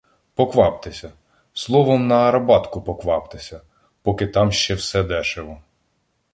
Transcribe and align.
Покваптеся, 0.35 1.11
словом, 1.53 2.07
на 2.07 2.27
Арабатку, 2.29 2.81
покваптеся, 2.81 3.61
поки 4.01 4.25
там 4.27 4.51
ще 4.51 4.75
все 4.75 5.03
дешево 5.03 5.63